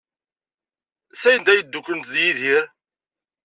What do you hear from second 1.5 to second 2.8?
ay ddukklent ed Yidir?